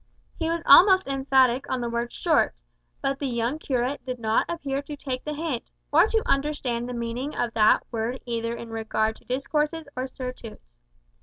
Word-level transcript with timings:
He 0.33 0.49
was 0.49 0.63
almost 0.65 1.07
emphatic 1.07 1.69
on 1.69 1.79
the 1.79 1.87
word 1.87 2.11
short, 2.11 2.55
but 3.03 3.19
the 3.19 3.27
young 3.27 3.59
curate 3.59 4.03
did 4.03 4.17
not 4.17 4.49
appear 4.49 4.81
to 4.81 4.95
take 4.97 5.23
the 5.23 5.35
hint, 5.35 5.69
or 5.91 6.07
to 6.07 6.23
understand 6.27 6.89
the 6.89 6.93
meaning 6.93 7.35
of 7.35 7.53
that 7.53 7.83
word 7.91 8.19
either 8.25 8.55
in 8.55 8.71
regard 8.71 9.15
to 9.17 9.25
discourses 9.25 9.87
or 9.95 10.07
surtouts. 10.07 10.65